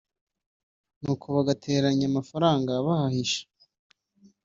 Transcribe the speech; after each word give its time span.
nuko 1.01 1.25
bagateranya 1.35 2.13
mafaranga 2.17 2.71
bahahisha 2.85 3.43